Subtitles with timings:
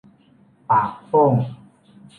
[0.69, 1.33] ปากโป้ง